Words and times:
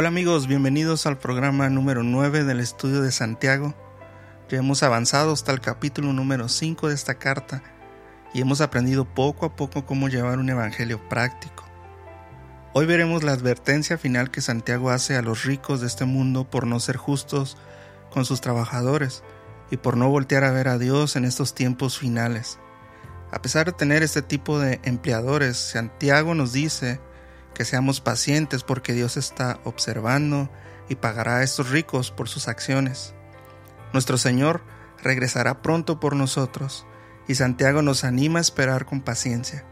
Hola 0.00 0.10
amigos, 0.10 0.46
bienvenidos 0.46 1.06
al 1.06 1.18
programa 1.18 1.68
número 1.70 2.04
9 2.04 2.44
del 2.44 2.60
estudio 2.60 3.02
de 3.02 3.10
Santiago. 3.10 3.74
Ya 4.48 4.58
hemos 4.58 4.84
avanzado 4.84 5.32
hasta 5.32 5.50
el 5.50 5.60
capítulo 5.60 6.12
número 6.12 6.48
5 6.48 6.86
de 6.86 6.94
esta 6.94 7.14
carta 7.14 7.64
y 8.32 8.40
hemos 8.40 8.60
aprendido 8.60 9.12
poco 9.12 9.44
a 9.44 9.56
poco 9.56 9.86
cómo 9.86 10.08
llevar 10.08 10.38
un 10.38 10.50
evangelio 10.50 11.00
práctico. 11.08 11.64
Hoy 12.74 12.86
veremos 12.86 13.24
la 13.24 13.32
advertencia 13.32 13.98
final 13.98 14.30
que 14.30 14.40
Santiago 14.40 14.90
hace 14.90 15.16
a 15.16 15.22
los 15.22 15.42
ricos 15.42 15.80
de 15.80 15.88
este 15.88 16.04
mundo 16.04 16.48
por 16.48 16.64
no 16.64 16.78
ser 16.78 16.96
justos 16.96 17.56
con 18.12 18.24
sus 18.24 18.40
trabajadores 18.40 19.24
y 19.72 19.78
por 19.78 19.96
no 19.96 20.08
voltear 20.08 20.44
a 20.44 20.52
ver 20.52 20.68
a 20.68 20.78
Dios 20.78 21.16
en 21.16 21.24
estos 21.24 21.56
tiempos 21.56 21.98
finales. 21.98 22.60
A 23.32 23.42
pesar 23.42 23.66
de 23.66 23.72
tener 23.72 24.04
este 24.04 24.22
tipo 24.22 24.60
de 24.60 24.78
empleadores, 24.84 25.56
Santiago 25.56 26.36
nos 26.36 26.52
dice 26.52 27.00
que 27.58 27.64
seamos 27.64 28.00
pacientes 28.00 28.62
porque 28.62 28.92
Dios 28.92 29.16
está 29.16 29.58
observando 29.64 30.48
y 30.88 30.94
pagará 30.94 31.38
a 31.38 31.42
estos 31.42 31.70
ricos 31.70 32.12
por 32.12 32.28
sus 32.28 32.46
acciones. 32.46 33.14
Nuestro 33.92 34.16
Señor 34.16 34.62
regresará 35.02 35.60
pronto 35.60 35.98
por 35.98 36.14
nosotros 36.14 36.86
y 37.26 37.34
Santiago 37.34 37.82
nos 37.82 38.04
anima 38.04 38.38
a 38.38 38.42
esperar 38.42 38.86
con 38.86 39.00
paciencia. 39.00 39.64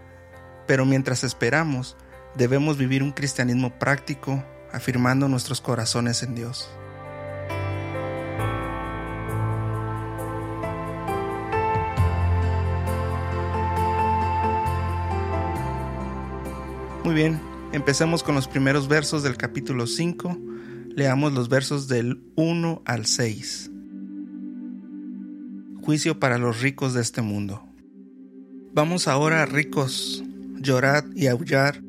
Pero 0.66 0.84
mientras 0.84 1.22
esperamos, 1.22 1.96
debemos 2.34 2.76
vivir 2.76 3.04
un 3.04 3.12
cristianismo 3.12 3.78
práctico, 3.78 4.42
afirmando 4.72 5.28
nuestros 5.28 5.60
corazones 5.60 6.24
en 6.24 6.34
Dios. 6.34 6.68
Muy 17.04 17.14
bien, 17.14 17.40
Empecemos 17.76 18.22
con 18.22 18.34
los 18.34 18.48
primeros 18.48 18.88
versos 18.88 19.22
del 19.22 19.36
capítulo 19.36 19.86
5. 19.86 20.38
Leamos 20.94 21.34
los 21.34 21.50
versos 21.50 21.88
del 21.88 22.22
1 22.34 22.80
al 22.86 23.04
6. 23.04 23.70
Juicio 25.82 26.18
para 26.18 26.38
los 26.38 26.62
ricos 26.62 26.94
de 26.94 27.02
este 27.02 27.20
mundo. 27.20 27.68
Vamos 28.72 29.08
ahora, 29.08 29.44
ricos, 29.44 30.24
llorad 30.58 31.04
y 31.14 31.26
aullar 31.26 31.82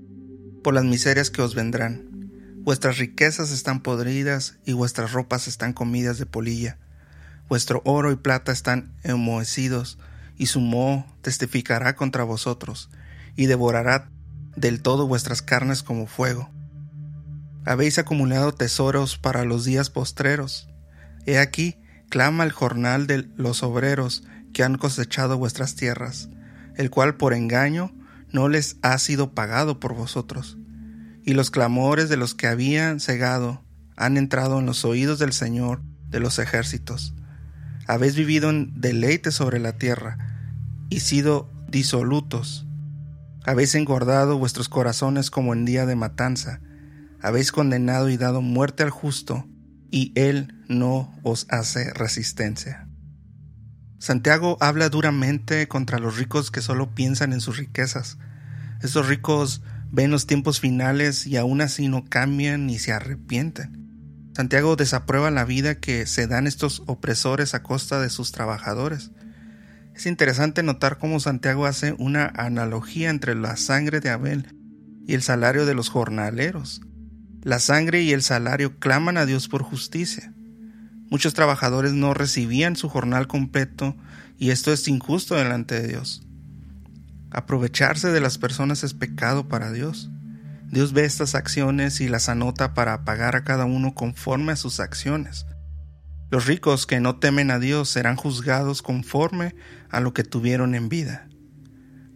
por 0.61 0.73
las 0.73 0.83
miserias 0.83 1.31
que 1.31 1.41
os 1.41 1.55
vendrán. 1.55 2.31
Vuestras 2.57 2.97
riquezas 2.97 3.53
están 3.53 3.79
podridas 3.79 4.59
y 4.65 4.73
vuestras 4.73 5.13
ropas 5.13 5.47
están 5.47 5.71
comidas 5.71 6.17
de 6.17 6.25
polilla. 6.25 6.79
Vuestro 7.47 7.81
oro 7.85 8.11
y 8.11 8.17
plata 8.17 8.51
están 8.51 8.91
enmohecidos, 9.03 9.97
y 10.37 10.47
su 10.47 10.59
moho 10.59 11.05
testificará 11.21 11.95
contra 11.95 12.25
vosotros, 12.25 12.89
y 13.37 13.45
devorará 13.45 14.11
del 14.57 14.81
todo 14.81 15.07
vuestras 15.07 15.41
carnes 15.41 15.83
como 15.83 16.07
fuego. 16.07 16.49
Habéis 17.63 17.99
acumulado 17.99 18.53
tesoros 18.53 19.17
para 19.17 19.45
los 19.45 19.63
días 19.63 19.89
postreros. 19.89 20.67
He 21.25 21.37
aquí, 21.37 21.77
clama 22.09 22.43
el 22.43 22.51
jornal 22.51 23.07
de 23.07 23.29
los 23.37 23.61
obreros 23.61 24.23
que 24.53 24.63
han 24.63 24.77
cosechado 24.77 25.37
vuestras 25.37 25.75
tierras, 25.75 26.29
el 26.75 26.89
cual 26.89 27.15
por 27.15 27.33
engaño 27.33 27.93
no 28.31 28.49
les 28.49 28.77
ha 28.81 28.97
sido 28.97 29.33
pagado 29.33 29.79
por 29.79 29.93
vosotros. 29.93 30.57
Y 31.23 31.33
los 31.33 31.51
clamores 31.51 32.09
de 32.09 32.17
los 32.17 32.33
que 32.33 32.47
habían 32.47 32.99
cegado 32.99 33.63
han 33.95 34.17
entrado 34.17 34.59
en 34.59 34.65
los 34.65 34.85
oídos 34.85 35.19
del 35.19 35.33
Señor 35.33 35.81
de 36.09 36.19
los 36.19 36.39
ejércitos. 36.39 37.13
Habéis 37.85 38.15
vivido 38.15 38.49
en 38.49 38.79
deleite 38.79 39.31
sobre 39.31 39.59
la 39.59 39.73
tierra 39.73 40.17
y 40.89 41.01
sido 41.01 41.51
disolutos 41.69 42.66
habéis 43.47 43.75
engordado 43.75 44.37
vuestros 44.37 44.67
corazones 44.67 45.31
como 45.31 45.53
en 45.53 45.63
día 45.63 45.85
de 45.85 45.95
matanza, 45.95 46.59
habéis 47.21 47.53
condenado 47.53 48.09
y 48.09 48.17
dado 48.17 48.41
muerte 48.41 48.83
al 48.83 48.89
justo, 48.89 49.47
y 49.89 50.11
él 50.15 50.53
no 50.67 51.17
os 51.23 51.47
hace 51.49 51.93
resistencia. 51.93 52.89
Santiago 53.99 54.57
habla 54.59 54.89
duramente 54.89 55.69
contra 55.69 55.97
los 55.97 56.17
ricos 56.17 56.51
que 56.51 56.59
solo 56.59 56.93
piensan 56.93 57.31
en 57.31 57.39
sus 57.39 57.57
riquezas. 57.57 58.17
Estos 58.83 59.07
ricos 59.07 59.63
ven 59.89 60.11
los 60.11 60.27
tiempos 60.27 60.59
finales 60.59 61.25
y 61.25 61.37
aún 61.37 61.61
así 61.61 61.87
no 61.87 62.03
cambian 62.03 62.67
ni 62.67 62.77
se 62.79 62.91
arrepienten. 62.91 64.31
Santiago 64.35 64.75
desaprueba 64.75 65.31
la 65.31 65.45
vida 65.45 65.75
que 65.75 66.05
se 66.05 66.27
dan 66.27 66.47
estos 66.47 66.83
opresores 66.85 67.53
a 67.53 67.63
costa 67.63 68.01
de 68.01 68.09
sus 68.09 68.33
trabajadores. 68.33 69.11
Es 69.97 70.05
interesante 70.05 70.61
notar 70.61 70.99
cómo 70.99 71.19
Santiago 71.19 71.65
hace 71.65 71.95
una 71.97 72.31
analogía 72.35 73.09
entre 73.09 73.33
la 73.33 73.57
sangre 73.57 73.99
de 73.99 74.11
Abel 74.11 74.55
y 75.07 75.15
el 75.15 75.23
salario 75.23 75.65
de 75.65 75.73
los 75.73 75.89
jornaleros. 75.89 76.81
La 77.41 77.57
sangre 77.57 78.03
y 78.03 78.11
el 78.11 78.21
salario 78.21 78.77
claman 78.77 79.17
a 79.17 79.25
Dios 79.25 79.47
por 79.47 79.63
justicia. 79.63 80.35
Muchos 81.09 81.33
trabajadores 81.33 81.93
no 81.93 82.13
recibían 82.13 82.75
su 82.75 82.89
jornal 82.89 83.25
completo 83.25 83.95
y 84.37 84.51
esto 84.51 84.71
es 84.71 84.87
injusto 84.87 85.33
delante 85.33 85.81
de 85.81 85.87
Dios. 85.87 86.21
Aprovecharse 87.31 88.11
de 88.11 88.21
las 88.21 88.37
personas 88.37 88.83
es 88.83 88.93
pecado 88.93 89.47
para 89.47 89.71
Dios. 89.71 90.11
Dios 90.69 90.93
ve 90.93 91.05
estas 91.05 91.33
acciones 91.33 92.01
y 92.01 92.07
las 92.07 92.29
anota 92.29 92.75
para 92.75 93.03
pagar 93.03 93.35
a 93.35 93.43
cada 93.43 93.65
uno 93.65 93.95
conforme 93.95 94.51
a 94.51 94.57
sus 94.57 94.79
acciones. 94.79 95.47
Los 96.29 96.45
ricos 96.45 96.85
que 96.85 96.99
no 96.99 97.19
temen 97.19 97.51
a 97.51 97.59
Dios 97.59 97.89
serán 97.89 98.17
juzgados 98.17 98.81
conforme 98.81 99.55
a 99.89 100.01
lo 100.01 100.13
que 100.13 100.23
tuvieron 100.23 100.75
en 100.75 100.89
vida. 100.89 101.29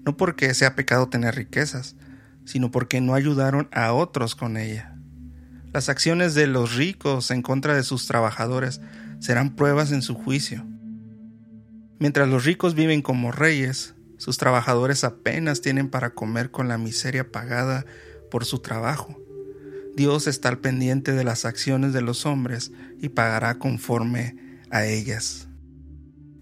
No 0.05 0.17
porque 0.17 0.53
sea 0.53 0.75
pecado 0.75 1.07
tener 1.07 1.35
riquezas, 1.35 1.95
sino 2.43 2.71
porque 2.71 2.99
no 2.99 3.13
ayudaron 3.13 3.69
a 3.71 3.93
otros 3.93 4.35
con 4.35 4.57
ella. 4.57 4.97
Las 5.73 5.87
acciones 5.87 6.33
de 6.33 6.47
los 6.47 6.75
ricos 6.75 7.31
en 7.31 7.41
contra 7.41 7.73
de 7.73 7.83
sus 7.83 8.05
trabajadores 8.05 8.81
serán 9.19 9.55
pruebas 9.55 9.93
en 9.93 10.01
su 10.01 10.15
juicio. 10.15 10.65
Mientras 11.97 12.27
los 12.27 12.43
ricos 12.43 12.75
viven 12.75 13.01
como 13.01 13.31
reyes, 13.31 13.95
sus 14.17 14.37
trabajadores 14.37 15.05
apenas 15.05 15.61
tienen 15.61 15.89
para 15.89 16.09
comer 16.09 16.51
con 16.51 16.67
la 16.67 16.77
miseria 16.77 17.31
pagada 17.31 17.85
por 18.29 18.43
su 18.43 18.59
trabajo. 18.59 19.17
Dios 19.95 20.27
está 20.27 20.49
al 20.49 20.59
pendiente 20.59 21.13
de 21.13 21.23
las 21.23 21.45
acciones 21.45 21.93
de 21.93 22.01
los 22.01 22.25
hombres 22.25 22.71
y 23.01 23.09
pagará 23.09 23.57
conforme 23.57 24.59
a 24.69 24.85
ellas. 24.85 25.47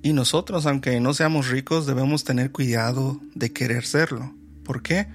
Y 0.01 0.13
nosotros, 0.13 0.65
aunque 0.65 0.99
no 0.99 1.13
seamos 1.13 1.49
ricos, 1.49 1.87
debemos 1.87 2.23
tener 2.23 2.51
cuidado 2.51 3.19
de 3.33 3.51
querer 3.51 3.85
serlo. 3.85 4.35
¿Por 4.63 4.81
qué? 4.81 5.07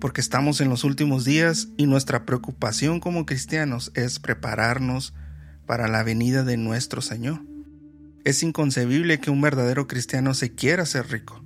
Porque 0.00 0.20
estamos 0.20 0.60
en 0.60 0.68
los 0.68 0.84
últimos 0.84 1.24
días 1.24 1.68
y 1.76 1.86
nuestra 1.86 2.24
preocupación 2.24 3.00
como 3.00 3.26
cristianos 3.26 3.92
es 3.94 4.18
prepararnos 4.18 5.14
para 5.66 5.88
la 5.88 6.02
venida 6.02 6.42
de 6.44 6.56
nuestro 6.56 7.02
Señor. 7.02 7.42
Es 8.24 8.42
inconcebible 8.42 9.20
que 9.20 9.30
un 9.30 9.40
verdadero 9.40 9.86
cristiano 9.86 10.34
se 10.34 10.54
quiera 10.54 10.86
ser 10.86 11.10
rico, 11.10 11.44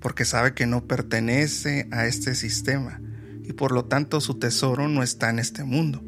porque 0.00 0.24
sabe 0.24 0.54
que 0.54 0.66
no 0.66 0.86
pertenece 0.86 1.88
a 1.90 2.06
este 2.06 2.34
sistema 2.34 3.00
y 3.44 3.52
por 3.52 3.72
lo 3.72 3.84
tanto 3.84 4.20
su 4.20 4.38
tesoro 4.38 4.88
no 4.88 5.02
está 5.02 5.30
en 5.30 5.38
este 5.38 5.64
mundo. 5.64 6.02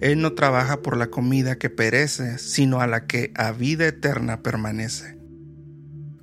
Él 0.00 0.20
no 0.20 0.32
trabaja 0.32 0.82
por 0.82 0.96
la 0.96 1.08
comida 1.08 1.56
que 1.56 1.70
perece, 1.70 2.38
sino 2.38 2.80
a 2.80 2.86
la 2.86 3.06
que 3.06 3.32
a 3.36 3.52
vida 3.52 3.86
eterna 3.86 4.42
permanece. 4.42 5.16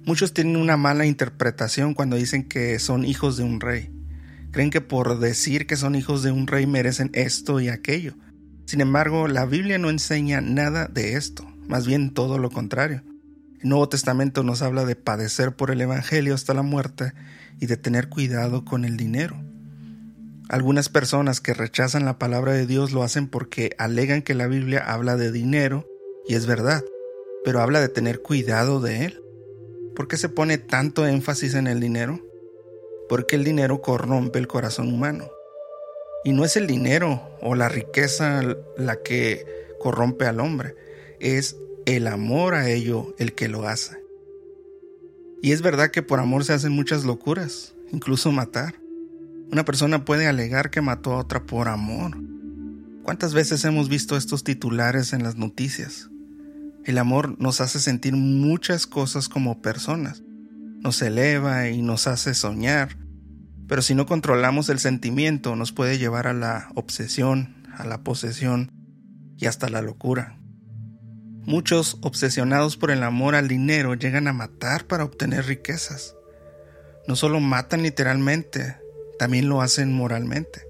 Muchos 0.06 0.34
tienen 0.34 0.58
una 0.58 0.78
mala 0.78 1.06
interpretación 1.06 1.94
cuando 1.94 2.16
dicen 2.16 2.48
que 2.48 2.80
son 2.80 3.06
hijos 3.06 3.38
de 3.38 3.44
un 3.44 3.62
rey. 3.62 3.92
Creen 4.52 4.70
que 4.70 4.82
por 4.82 5.20
decir 5.20 5.68
que 5.68 5.78
son 5.78 5.96
hijos 5.96 6.24
de 6.24 6.32
un 6.32 6.48
rey 6.48 6.66
merecen 6.68 7.12
esto 7.14 7.60
y 7.60 7.70
aquello. 7.70 8.16
Sin 8.66 8.82
embargo, 8.82 9.28
la 9.28 9.46
Biblia 9.46 9.78
no 9.78 9.90
enseña 9.90 10.42
nada 10.42 10.88
de 10.88 11.14
esto, 11.14 11.46
más 11.68 11.86
bien 11.88 12.14
todo 12.14 12.38
lo 12.38 12.50
contrario. 12.50 13.04
El 13.62 13.70
Nuevo 13.70 13.90
Testamento 13.90 14.44
nos 14.44 14.62
habla 14.62 14.86
de 14.86 14.96
padecer 14.96 15.56
por 15.56 15.72
el 15.72 15.80
Evangelio 15.82 16.34
hasta 16.34 16.54
la 16.54 16.64
muerte 16.64 17.14
y 17.60 17.68
de 17.68 17.78
tener 17.78 18.10
cuidado 18.10 18.66
con 18.66 18.86
el 18.86 18.98
dinero. 18.98 19.40
Algunas 20.52 20.90
personas 20.90 21.40
que 21.40 21.54
rechazan 21.54 22.04
la 22.04 22.20
palabra 22.20 22.52
de 22.52 22.68
Dios 22.68 22.92
lo 22.92 23.04
hacen 23.04 23.30
porque 23.30 23.74
alegan 23.78 24.22
que 24.22 24.34
la 24.34 24.48
Biblia 24.48 24.84
habla 24.86 25.16
de 25.16 25.32
dinero, 25.32 25.88
y 26.28 26.36
es 26.36 26.46
verdad, 26.46 26.84
pero 27.46 27.62
habla 27.62 27.80
de 27.80 27.88
tener 27.88 28.22
cuidado 28.22 28.82
de 28.82 29.06
él. 29.06 29.24
¿Por 29.96 30.10
qué 30.10 30.18
se 30.18 30.28
pone 30.28 30.58
tanto 30.58 31.08
énfasis 31.08 31.54
en 31.54 31.68
el 31.68 31.80
dinero? 31.80 32.20
Porque 33.08 33.38
el 33.38 33.46
dinero 33.46 33.82
corrompe 33.82 34.40
el 34.40 34.48
corazón 34.50 34.94
humano. 34.94 35.32
Y 36.26 36.34
no 36.34 36.44
es 36.44 36.58
el 36.58 36.68
dinero 36.68 37.22
o 37.42 37.56
la 37.56 37.70
riqueza 37.70 38.42
la 38.76 39.02
que 39.02 39.46
corrompe 39.80 40.26
al 40.26 40.42
hombre, 40.42 40.76
es 41.22 41.56
el 41.86 42.08
amor 42.08 42.56
a 42.56 42.70
ello 42.70 43.16
el 43.20 43.36
que 43.36 43.48
lo 43.48 43.70
hace. 43.70 44.04
Y 45.42 45.54
es 45.54 45.62
verdad 45.62 45.92
que 45.92 46.04
por 46.04 46.20
amor 46.20 46.44
se 46.44 46.52
hacen 46.52 46.74
muchas 46.74 47.06
locuras, 47.06 47.74
incluso 47.94 48.34
matar. 48.34 48.81
Una 49.52 49.66
persona 49.66 50.06
puede 50.06 50.28
alegar 50.28 50.70
que 50.70 50.80
mató 50.80 51.12
a 51.12 51.18
otra 51.18 51.46
por 51.46 51.68
amor. 51.68 52.18
¿Cuántas 53.04 53.34
veces 53.34 53.66
hemos 53.66 53.90
visto 53.90 54.16
estos 54.16 54.46
titulares 54.46 55.12
en 55.12 55.24
las 55.24 55.36
noticias? 55.36 56.10
El 56.86 56.98
amor 56.98 57.36
nos 57.38 57.60
hace 57.60 57.80
sentir 57.80 58.16
muchas 58.16 58.88
cosas 58.88 59.28
como 59.28 59.62
personas, 59.62 60.24
nos 60.80 61.02
eleva 61.02 61.68
y 61.68 61.82
nos 61.82 62.08
hace 62.08 62.34
soñar, 62.34 62.98
pero 63.68 63.82
si 63.82 63.94
no 63.94 64.06
controlamos 64.06 64.70
el 64.70 64.80
sentimiento 64.80 65.56
nos 65.58 65.74
puede 65.74 65.98
llevar 65.98 66.28
a 66.28 66.34
la 66.34 66.70
obsesión, 66.76 67.56
a 67.78 67.86
la 67.86 68.04
posesión 68.04 68.72
y 69.38 69.48
hasta 69.48 69.68
la 69.68 69.82
locura. 69.82 70.38
Muchos, 71.44 71.98
obsesionados 72.02 72.78
por 72.78 72.90
el 72.90 73.04
amor 73.04 73.36
al 73.36 73.48
dinero, 73.48 73.96
llegan 73.96 74.28
a 74.28 74.34
matar 74.34 74.86
para 74.86 75.04
obtener 75.04 75.46
riquezas. 75.46 76.16
No 77.08 77.16
solo 77.16 77.40
matan 77.40 77.84
literalmente, 77.84 78.81
también 79.18 79.50
lo 79.50 79.62
hacen 79.62 79.94
moralmente. 79.94 80.62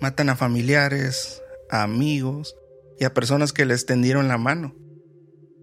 Matan 0.00 0.28
a 0.28 0.36
familiares, 0.36 1.42
a 1.70 1.82
amigos 1.82 2.56
y 2.98 3.04
a 3.04 3.14
personas 3.14 3.52
que 3.52 3.64
les 3.64 3.86
tendieron 3.86 4.28
la 4.28 4.38
mano. 4.38 4.74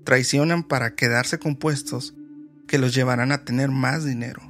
Traicionan 0.04 0.64
para 0.64 0.96
quedarse 0.96 1.40
con 1.40 1.56
puestos 1.56 2.16
que 2.68 2.78
los 2.78 2.94
llevarán 2.94 3.32
a 3.32 3.46
tener 3.46 3.70
más 3.70 4.06
dinero. 4.06 4.42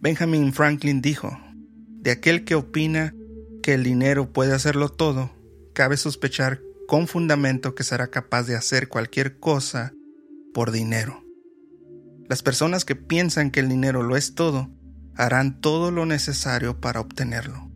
Benjamin 0.00 0.52
Franklin 0.52 1.00
dijo, 1.00 1.36
de 2.00 2.10
aquel 2.10 2.44
que 2.44 2.54
opina 2.54 3.14
que 3.62 3.72
el 3.72 3.82
dinero 3.82 4.30
puede 4.32 4.52
hacerlo 4.52 4.90
todo, 4.90 5.32
cabe 5.72 5.96
sospechar 5.96 6.60
con 6.86 7.08
fundamento 7.08 7.74
que 7.74 7.82
será 7.82 8.08
capaz 8.08 8.42
de 8.42 8.56
hacer 8.56 8.88
cualquier 8.88 9.38
cosa 9.38 9.94
por 10.52 10.70
dinero. 10.70 11.24
Las 12.28 12.42
personas 12.42 12.84
que 12.84 12.96
piensan 12.96 13.50
que 13.50 13.60
el 13.60 13.68
dinero 13.68 14.02
lo 14.02 14.16
es 14.16 14.34
todo, 14.34 14.70
harán 15.16 15.60
todo 15.60 15.90
lo 15.90 16.06
necesario 16.06 16.80
para 16.80 17.00
obtenerlo. 17.00 17.70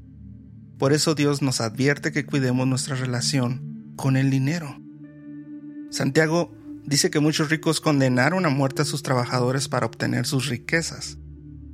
Por 0.79 0.93
eso 0.93 1.15
Dios 1.15 1.43
nos 1.43 1.61
advierte 1.61 2.13
que 2.13 2.25
cuidemos 2.25 2.67
nuestra 2.67 2.95
relación 2.95 3.93
con 3.97 4.17
el 4.17 4.31
dinero. 4.31 4.81
Santiago 5.91 6.55
dice 6.85 7.11
que 7.11 7.21
muchos 7.21 7.51
ricos 7.51 7.81
condenaron 7.81 8.47
a 8.47 8.51
muerte 8.51 8.83
a 8.83 8.85
sus 8.85 9.03
trabajadores 9.03 9.69
para 9.69 9.87
obtener 9.87 10.27
sus 10.27 10.49
riquezas. 10.49 11.19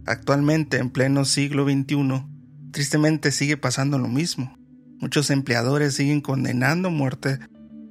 Actualmente, 0.06 0.78
en 0.78 0.90
pleno 0.90 1.24
siglo 1.24 1.64
XXI, 1.64 2.24
tristemente 2.70 3.30
sigue 3.30 3.56
pasando 3.56 3.98
lo 3.98 4.08
mismo. 4.08 4.56
Muchos 5.00 5.30
empleadores 5.30 5.94
siguen 5.94 6.20
condenando 6.20 6.88
a 6.88 6.92
muerte 6.92 7.38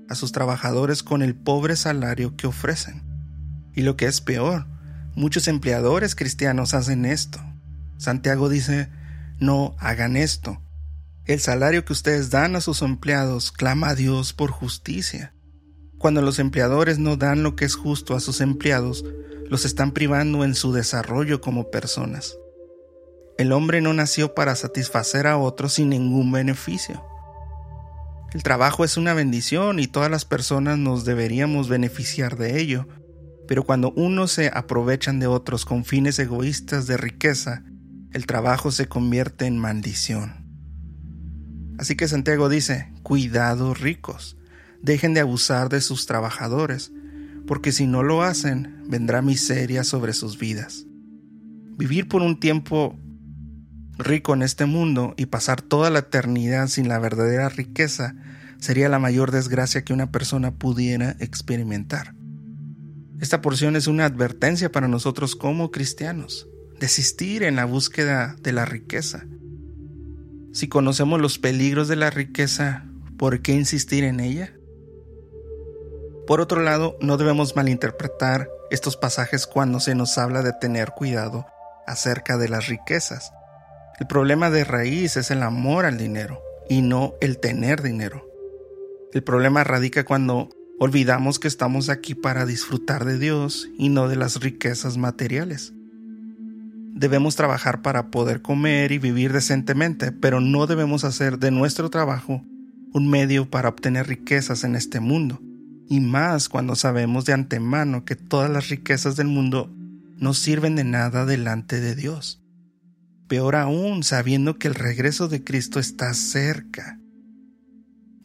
a 0.09 0.15
sus 0.15 0.31
trabajadores 0.31 1.03
con 1.03 1.21
el 1.21 1.35
pobre 1.35 1.75
salario 1.75 2.35
que 2.35 2.47
ofrecen. 2.47 3.03
Y 3.75 3.81
lo 3.81 3.97
que 3.97 4.05
es 4.05 4.21
peor, 4.21 4.67
muchos 5.15 5.47
empleadores 5.47 6.15
cristianos 6.15 6.73
hacen 6.73 7.05
esto. 7.05 7.39
Santiago 8.03 8.49
dice, 8.49 8.89
no 9.39 9.77
hagan 9.79 10.17
esto. 10.17 10.61
El 11.23 11.39
salario 11.39 11.85
que 11.85 11.93
ustedes 11.93 12.29
dan 12.29 12.57
a 12.57 12.59
sus 12.59 12.81
empleados 12.81 13.53
clama 13.53 13.87
a 13.87 13.95
Dios 13.95 14.33
por 14.33 14.51
justicia. 14.51 15.33
Cuando 15.99 16.21
los 16.21 16.37
empleadores 16.37 16.99
no 16.99 17.15
dan 17.15 17.43
lo 17.43 17.55
que 17.55 17.63
es 17.63 17.75
justo 17.75 18.13
a 18.13 18.19
sus 18.19 18.41
empleados, 18.41 19.05
los 19.49 19.63
están 19.63 19.93
privando 19.93 20.43
en 20.43 20.53
su 20.53 20.73
desarrollo 20.73 21.39
como 21.39 21.71
personas. 21.71 22.35
El 23.37 23.53
hombre 23.53 23.79
no 23.79 23.93
nació 23.93 24.35
para 24.35 24.53
satisfacer 24.55 25.25
a 25.25 25.37
otros 25.37 25.71
sin 25.71 25.87
ningún 25.87 26.29
beneficio. 26.29 27.05
El 28.33 28.43
trabajo 28.43 28.83
es 28.83 28.97
una 28.97 29.13
bendición 29.13 29.79
y 29.79 29.87
todas 29.87 30.11
las 30.11 30.25
personas 30.25 30.77
nos 30.77 31.05
deberíamos 31.05 31.69
beneficiar 31.69 32.35
de 32.35 32.59
ello, 32.59 32.85
pero 33.47 33.63
cuando 33.63 33.91
unos 33.91 34.33
se 34.33 34.51
aprovechan 34.53 35.21
de 35.21 35.27
otros 35.27 35.63
con 35.63 35.85
fines 35.85 36.19
egoístas 36.19 36.85
de 36.85 36.97
riqueza, 36.97 37.63
el 38.13 38.25
trabajo 38.27 38.71
se 38.71 38.87
convierte 38.87 39.45
en 39.45 39.57
maldición. 39.57 40.43
Así 41.77 41.95
que 41.95 42.07
Santiago 42.07 42.47
dice, 42.47 42.93
cuidado 43.01 43.73
ricos, 43.73 44.37
dejen 44.81 45.13
de 45.13 45.21
abusar 45.21 45.69
de 45.69 45.81
sus 45.81 46.05
trabajadores, 46.05 46.91
porque 47.47 47.71
si 47.71 47.87
no 47.87 48.03
lo 48.03 48.21
hacen, 48.21 48.83
vendrá 48.87 49.21
miseria 49.21 49.83
sobre 49.83 50.13
sus 50.13 50.37
vidas. 50.37 50.85
Vivir 51.77 52.07
por 52.07 52.21
un 52.21 52.39
tiempo 52.39 52.97
rico 53.97 54.33
en 54.33 54.43
este 54.43 54.65
mundo 54.65 55.13
y 55.17 55.25
pasar 55.25 55.61
toda 55.61 55.89
la 55.89 55.99
eternidad 55.99 56.67
sin 56.67 56.87
la 56.87 56.99
verdadera 56.99 57.49
riqueza 57.49 58.15
sería 58.59 58.89
la 58.89 58.99
mayor 58.99 59.31
desgracia 59.31 59.83
que 59.83 59.93
una 59.93 60.11
persona 60.11 60.51
pudiera 60.51 61.15
experimentar. 61.19 62.15
Esta 63.19 63.41
porción 63.41 63.75
es 63.75 63.87
una 63.87 64.05
advertencia 64.05 64.71
para 64.71 64.87
nosotros 64.87 65.35
como 65.35 65.71
cristianos, 65.71 66.47
desistir 66.79 67.43
en 67.43 67.55
la 67.55 67.65
búsqueda 67.65 68.35
de 68.41 68.53
la 68.53 68.65
riqueza. 68.65 69.25
Si 70.51 70.67
conocemos 70.67 71.19
los 71.19 71.39
peligros 71.39 71.87
de 71.87 71.95
la 71.95 72.09
riqueza, 72.09 72.85
¿por 73.17 73.41
qué 73.41 73.53
insistir 73.53 74.03
en 74.03 74.19
ella? 74.19 74.53
Por 76.27 76.41
otro 76.41 76.61
lado, 76.61 76.97
no 77.01 77.17
debemos 77.17 77.55
malinterpretar 77.55 78.49
estos 78.69 78.95
pasajes 78.95 79.45
cuando 79.45 79.79
se 79.79 79.95
nos 79.95 80.17
habla 80.17 80.41
de 80.41 80.53
tener 80.53 80.91
cuidado 80.91 81.45
acerca 81.85 82.37
de 82.37 82.49
las 82.49 82.67
riquezas. 82.67 83.31
El 83.99 84.07
problema 84.07 84.49
de 84.49 84.63
raíz 84.63 85.17
es 85.17 85.31
el 85.31 85.43
amor 85.43 85.85
al 85.85 85.97
dinero 85.97 86.41
y 86.69 86.81
no 86.81 87.15
el 87.21 87.39
tener 87.39 87.81
dinero. 87.81 88.25
El 89.13 89.23
problema 89.23 89.63
radica 89.63 90.05
cuando 90.05 90.49
olvidamos 90.79 91.39
que 91.39 91.47
estamos 91.47 91.89
aquí 91.89 92.15
para 92.15 92.45
disfrutar 92.45 93.05
de 93.05 93.19
Dios 93.19 93.69
y 93.77 93.89
no 93.89 94.07
de 94.07 94.15
las 94.15 94.39
riquezas 94.39 94.97
materiales. 94.97 95.73
Debemos 96.93 97.35
trabajar 97.35 97.81
para 97.81 98.11
poder 98.11 98.41
comer 98.41 98.91
y 98.91 98.99
vivir 98.99 99.33
decentemente, 99.33 100.11
pero 100.11 100.39
no 100.39 100.67
debemos 100.67 101.03
hacer 101.03 101.39
de 101.39 101.51
nuestro 101.51 101.89
trabajo 101.89 102.43
un 102.93 103.09
medio 103.09 103.49
para 103.49 103.69
obtener 103.69 104.07
riquezas 104.07 104.63
en 104.63 104.75
este 104.75 104.99
mundo, 104.99 105.41
y 105.89 105.99
más 105.99 106.47
cuando 106.49 106.75
sabemos 106.75 107.25
de 107.25 107.33
antemano 107.33 108.05
que 108.05 108.15
todas 108.15 108.49
las 108.49 108.69
riquezas 108.69 109.15
del 109.15 109.27
mundo 109.27 109.73
no 110.17 110.33
sirven 110.33 110.75
de 110.75 110.83
nada 110.83 111.25
delante 111.25 111.81
de 111.81 111.95
Dios 111.95 112.43
peor 113.33 113.55
aún 113.55 114.03
sabiendo 114.03 114.59
que 114.59 114.67
el 114.67 114.75
regreso 114.75 115.27
de 115.27 115.43
Cristo 115.43 115.79
está 115.79 116.13
cerca. 116.13 116.99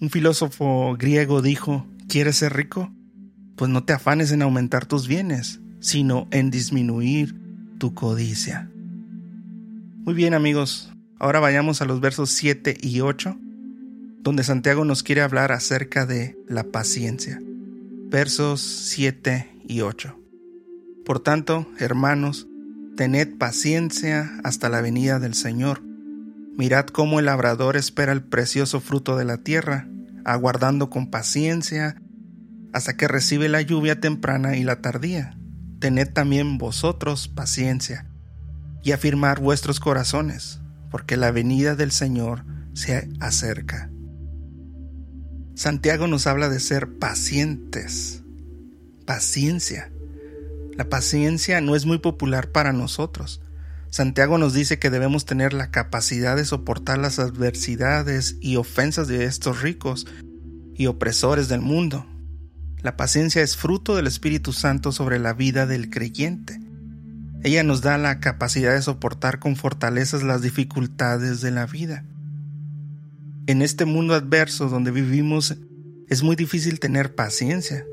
Un 0.00 0.10
filósofo 0.10 0.96
griego 0.98 1.40
dijo, 1.40 1.86
¿quieres 2.08 2.36
ser 2.36 2.54
rico? 2.54 2.92
Pues 3.56 3.70
no 3.70 3.84
te 3.84 3.94
afanes 3.94 4.32
en 4.32 4.42
aumentar 4.42 4.84
tus 4.84 5.08
bienes, 5.08 5.60
sino 5.80 6.28
en 6.30 6.50
disminuir 6.50 7.37
tu 7.78 7.94
codicia. 7.94 8.70
Muy 10.04 10.14
bien 10.14 10.34
amigos, 10.34 10.92
ahora 11.18 11.40
vayamos 11.40 11.80
a 11.80 11.84
los 11.84 12.00
versos 12.00 12.30
7 12.30 12.76
y 12.80 13.00
8, 13.00 13.36
donde 14.20 14.42
Santiago 14.42 14.84
nos 14.84 15.02
quiere 15.02 15.22
hablar 15.22 15.52
acerca 15.52 16.06
de 16.06 16.36
la 16.48 16.64
paciencia. 16.64 17.40
Versos 18.10 18.60
7 18.60 19.62
y 19.66 19.80
8. 19.80 20.18
Por 21.04 21.20
tanto, 21.20 21.66
hermanos, 21.78 22.48
Tened 22.98 23.38
paciencia 23.38 24.28
hasta 24.42 24.68
la 24.68 24.80
venida 24.80 25.20
del 25.20 25.34
Señor. 25.34 25.82
Mirad 26.56 26.86
cómo 26.86 27.20
el 27.20 27.26
labrador 27.26 27.76
espera 27.76 28.10
el 28.10 28.24
precioso 28.24 28.80
fruto 28.80 29.16
de 29.16 29.24
la 29.24 29.36
tierra, 29.36 29.86
aguardando 30.24 30.90
con 30.90 31.08
paciencia 31.08 32.02
hasta 32.72 32.96
que 32.96 33.06
recibe 33.06 33.48
la 33.48 33.62
lluvia 33.62 34.00
temprana 34.00 34.56
y 34.56 34.64
la 34.64 34.80
tardía. 34.82 35.37
Tened 35.78 36.12
también 36.12 36.58
vosotros 36.58 37.28
paciencia 37.28 38.06
y 38.82 38.92
afirmar 38.92 39.40
vuestros 39.40 39.80
corazones, 39.80 40.60
porque 40.90 41.16
la 41.16 41.30
venida 41.30 41.76
del 41.76 41.92
Señor 41.92 42.44
se 42.74 43.08
acerca. 43.20 43.90
Santiago 45.54 46.06
nos 46.06 46.26
habla 46.26 46.48
de 46.48 46.60
ser 46.60 46.98
pacientes, 46.98 48.22
paciencia. 49.06 49.92
La 50.76 50.88
paciencia 50.88 51.60
no 51.60 51.74
es 51.74 51.86
muy 51.86 51.98
popular 51.98 52.52
para 52.52 52.72
nosotros. 52.72 53.42
Santiago 53.90 54.38
nos 54.38 54.52
dice 54.54 54.78
que 54.78 54.90
debemos 54.90 55.24
tener 55.24 55.52
la 55.52 55.70
capacidad 55.70 56.36
de 56.36 56.44
soportar 56.44 56.98
las 56.98 57.18
adversidades 57.18 58.36
y 58.40 58.56
ofensas 58.56 59.08
de 59.08 59.24
estos 59.24 59.62
ricos 59.62 60.06
y 60.74 60.86
opresores 60.86 61.48
del 61.48 61.60
mundo. 61.60 62.06
La 62.82 62.96
paciencia 62.96 63.42
es 63.42 63.56
fruto 63.56 63.96
del 63.96 64.06
Espíritu 64.06 64.52
Santo 64.52 64.92
sobre 64.92 65.18
la 65.18 65.32
vida 65.32 65.66
del 65.66 65.90
creyente. 65.90 66.60
Ella 67.42 67.64
nos 67.64 67.80
da 67.80 67.98
la 67.98 68.20
capacidad 68.20 68.72
de 68.72 68.82
soportar 68.82 69.40
con 69.40 69.56
fortalezas 69.56 70.22
las 70.22 70.42
dificultades 70.42 71.40
de 71.40 71.50
la 71.50 71.66
vida. 71.66 72.04
En 73.46 73.62
este 73.62 73.84
mundo 73.84 74.14
adverso 74.14 74.68
donde 74.68 74.90
vivimos 74.90 75.56
es 76.08 76.22
muy 76.22 76.36
difícil 76.36 76.78
tener 76.78 77.14
paciencia, 77.14 77.84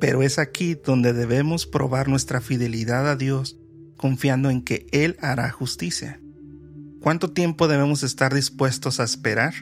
pero 0.00 0.22
es 0.22 0.38
aquí 0.38 0.74
donde 0.74 1.12
debemos 1.12 1.66
probar 1.66 2.08
nuestra 2.08 2.40
fidelidad 2.40 3.08
a 3.08 3.16
Dios 3.16 3.56
confiando 3.96 4.50
en 4.50 4.62
que 4.62 4.86
Él 4.92 5.16
hará 5.20 5.50
justicia. 5.50 6.20
¿Cuánto 7.00 7.30
tiempo 7.30 7.68
debemos 7.68 8.02
estar 8.02 8.34
dispuestos 8.34 9.00
a 9.00 9.04
esperar? 9.04 9.54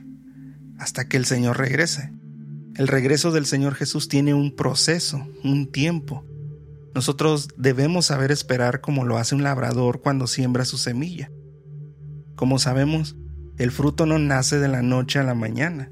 Hasta 0.78 1.08
que 1.08 1.16
el 1.16 1.24
Señor 1.24 1.58
regrese. 1.58 2.15
El 2.76 2.88
regreso 2.88 3.32
del 3.32 3.46
Señor 3.46 3.74
Jesús 3.74 4.06
tiene 4.06 4.34
un 4.34 4.54
proceso, 4.54 5.26
un 5.42 5.72
tiempo. 5.72 6.26
Nosotros 6.94 7.48
debemos 7.56 8.04
saber 8.04 8.30
esperar 8.30 8.82
como 8.82 9.06
lo 9.06 9.16
hace 9.16 9.34
un 9.34 9.42
labrador 9.42 10.02
cuando 10.02 10.26
siembra 10.26 10.66
su 10.66 10.76
semilla. 10.76 11.30
Como 12.34 12.58
sabemos, 12.58 13.16
el 13.56 13.70
fruto 13.70 14.04
no 14.04 14.18
nace 14.18 14.58
de 14.58 14.68
la 14.68 14.82
noche 14.82 15.18
a 15.18 15.22
la 15.22 15.34
mañana. 15.34 15.90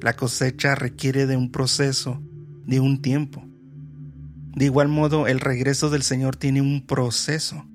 La 0.00 0.16
cosecha 0.16 0.74
requiere 0.74 1.26
de 1.26 1.36
un 1.36 1.52
proceso, 1.52 2.22
de 2.64 2.80
un 2.80 3.02
tiempo. 3.02 3.46
De 4.56 4.64
igual 4.64 4.88
modo, 4.88 5.26
el 5.26 5.40
regreso 5.40 5.90
del 5.90 6.02
Señor 6.02 6.36
tiene 6.36 6.62
un 6.62 6.86
proceso. 6.86 7.66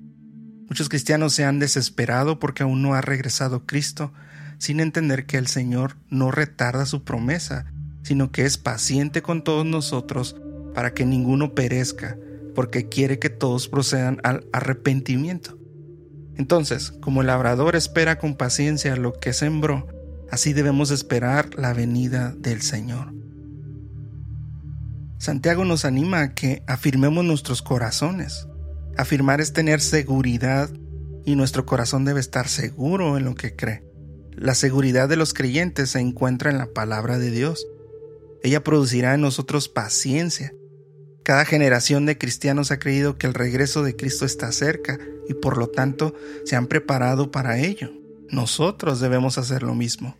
Muchos 0.68 0.88
cristianos 0.88 1.34
se 1.34 1.44
han 1.44 1.60
desesperado 1.60 2.40
porque 2.40 2.64
aún 2.64 2.82
no 2.82 2.94
ha 2.94 3.00
regresado 3.00 3.64
Cristo, 3.64 4.12
sin 4.58 4.80
entender 4.80 5.26
que 5.26 5.36
el 5.36 5.46
Señor 5.46 5.98
no 6.08 6.32
retarda 6.32 6.84
su 6.84 7.04
promesa, 7.04 7.72
sino 8.02 8.30
que 8.30 8.44
es 8.44 8.58
paciente 8.58 9.22
con 9.22 9.44
todos 9.44 9.66
nosotros 9.66 10.36
para 10.74 10.94
que 10.94 11.04
ninguno 11.04 11.54
perezca, 11.54 12.16
porque 12.54 12.88
quiere 12.88 13.18
que 13.18 13.30
todos 13.30 13.68
procedan 13.68 14.20
al 14.22 14.46
arrepentimiento. 14.52 15.58
Entonces, 16.36 16.92
como 17.00 17.20
el 17.20 17.26
labrador 17.26 17.76
espera 17.76 18.18
con 18.18 18.34
paciencia 18.34 18.96
lo 18.96 19.12
que 19.12 19.32
sembró, 19.32 19.88
así 20.30 20.52
debemos 20.52 20.90
esperar 20.90 21.50
la 21.56 21.74
venida 21.74 22.34
del 22.38 22.62
Señor. 22.62 23.12
Santiago 25.18 25.66
nos 25.66 25.84
anima 25.84 26.22
a 26.22 26.34
que 26.34 26.62
afirmemos 26.66 27.24
nuestros 27.24 27.60
corazones. 27.60 28.48
Afirmar 28.96 29.42
es 29.42 29.52
tener 29.52 29.82
seguridad 29.82 30.70
y 31.26 31.36
nuestro 31.36 31.66
corazón 31.66 32.06
debe 32.06 32.20
estar 32.20 32.48
seguro 32.48 33.18
en 33.18 33.24
lo 33.24 33.34
que 33.34 33.54
cree. 33.54 33.84
La 34.32 34.54
seguridad 34.54 35.10
de 35.10 35.16
los 35.16 35.34
creyentes 35.34 35.90
se 35.90 36.00
encuentra 36.00 36.50
en 36.50 36.56
la 36.56 36.72
palabra 36.72 37.18
de 37.18 37.30
Dios. 37.30 37.66
Ella 38.42 38.64
producirá 38.64 39.14
en 39.14 39.20
nosotros 39.20 39.68
paciencia. 39.68 40.54
Cada 41.22 41.44
generación 41.44 42.06
de 42.06 42.18
cristianos 42.18 42.70
ha 42.70 42.78
creído 42.78 43.18
que 43.18 43.26
el 43.26 43.34
regreso 43.34 43.82
de 43.82 43.94
Cristo 43.94 44.24
está 44.24 44.50
cerca 44.52 44.98
y 45.28 45.34
por 45.34 45.58
lo 45.58 45.68
tanto 45.68 46.14
se 46.44 46.56
han 46.56 46.66
preparado 46.66 47.30
para 47.30 47.58
ello. 47.58 47.92
Nosotros 48.30 49.00
debemos 49.00 49.38
hacer 49.38 49.62
lo 49.62 49.74
mismo. 49.74 50.16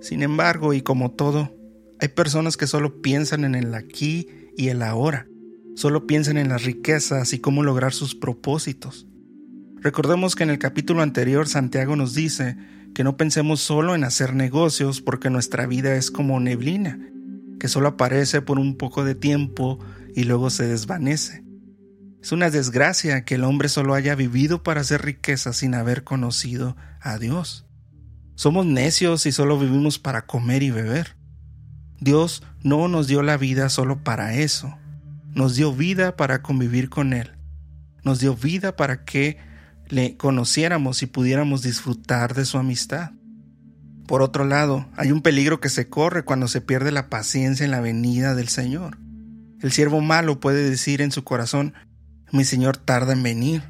Sin 0.00 0.22
embargo, 0.22 0.72
y 0.72 0.82
como 0.82 1.10
todo, 1.10 1.54
hay 2.00 2.08
personas 2.08 2.56
que 2.56 2.66
solo 2.66 3.02
piensan 3.02 3.44
en 3.44 3.54
el 3.54 3.74
aquí 3.74 4.28
y 4.56 4.68
el 4.68 4.82
ahora, 4.82 5.26
solo 5.74 6.06
piensan 6.06 6.38
en 6.38 6.48
las 6.48 6.64
riquezas 6.64 7.32
y 7.32 7.40
cómo 7.40 7.62
lograr 7.62 7.92
sus 7.92 8.14
propósitos. 8.14 9.06
Recordemos 9.80 10.34
que 10.34 10.44
en 10.44 10.50
el 10.50 10.58
capítulo 10.58 11.02
anterior 11.02 11.48
Santiago 11.48 11.96
nos 11.96 12.14
dice 12.14 12.56
que 12.94 13.04
no 13.04 13.16
pensemos 13.16 13.60
solo 13.60 13.94
en 13.94 14.04
hacer 14.04 14.34
negocios 14.34 15.00
porque 15.00 15.30
nuestra 15.30 15.66
vida 15.66 15.94
es 15.94 16.10
como 16.10 16.40
neblina, 16.40 16.98
que 17.58 17.68
solo 17.68 17.88
aparece 17.88 18.42
por 18.42 18.58
un 18.58 18.76
poco 18.76 19.04
de 19.04 19.14
tiempo 19.14 19.78
y 20.14 20.24
luego 20.24 20.50
se 20.50 20.66
desvanece. 20.66 21.44
Es 22.22 22.32
una 22.32 22.50
desgracia 22.50 23.24
que 23.24 23.36
el 23.36 23.44
hombre 23.44 23.68
solo 23.68 23.94
haya 23.94 24.14
vivido 24.14 24.62
para 24.62 24.80
hacer 24.80 25.02
riqueza 25.02 25.52
sin 25.52 25.74
haber 25.74 26.04
conocido 26.04 26.76
a 27.00 27.18
Dios. 27.18 27.66
Somos 28.34 28.66
necios 28.66 29.26
y 29.26 29.32
solo 29.32 29.58
vivimos 29.58 29.98
para 29.98 30.26
comer 30.26 30.62
y 30.62 30.70
beber. 30.70 31.16
Dios 32.00 32.42
no 32.62 32.88
nos 32.88 33.06
dio 33.06 33.22
la 33.22 33.36
vida 33.36 33.68
solo 33.68 34.02
para 34.02 34.34
eso. 34.34 34.76
Nos 35.32 35.56
dio 35.56 35.74
vida 35.74 36.16
para 36.16 36.42
convivir 36.42 36.88
con 36.88 37.12
Él. 37.12 37.32
Nos 38.04 38.20
dio 38.20 38.34
vida 38.34 38.76
para 38.76 39.04
que 39.04 39.38
le 39.88 40.16
conociéramos 40.16 41.02
y 41.02 41.06
pudiéramos 41.06 41.62
disfrutar 41.62 42.34
de 42.34 42.44
su 42.44 42.58
amistad. 42.58 43.10
Por 44.08 44.22
otro 44.22 44.46
lado, 44.46 44.88
hay 44.96 45.12
un 45.12 45.20
peligro 45.20 45.60
que 45.60 45.68
se 45.68 45.90
corre 45.90 46.24
cuando 46.24 46.48
se 46.48 46.62
pierde 46.62 46.92
la 46.92 47.10
paciencia 47.10 47.66
en 47.66 47.70
la 47.70 47.82
venida 47.82 48.34
del 48.34 48.48
Señor. 48.48 48.96
El 49.60 49.70
siervo 49.70 50.00
malo 50.00 50.40
puede 50.40 50.70
decir 50.70 51.02
en 51.02 51.12
su 51.12 51.24
corazón, 51.24 51.74
mi 52.32 52.44
Señor 52.44 52.78
tarda 52.78 53.12
en 53.12 53.22
venir. 53.22 53.64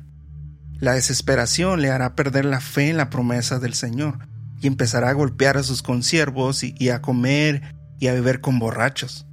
La 0.79 0.93
desesperación 0.93 1.83
le 1.83 1.91
hará 1.91 2.15
perder 2.15 2.45
la 2.45 2.61
fe 2.61 2.89
en 2.89 2.97
la 2.97 3.11
promesa 3.11 3.59
del 3.59 3.75
Señor 3.75 4.29
y 4.61 4.69
empezará 4.69 5.09
a 5.11 5.15
golpear 5.15 5.57
a 5.57 5.65
sus 5.65 5.83
consiervos 5.83 6.63
y, 6.63 6.73
y 6.79 6.91
a 6.91 7.03
comer 7.03 7.75
y 7.99 8.07
a 8.07 8.13
beber 8.13 8.41
con 8.41 8.61
borrachos. 8.61 9.27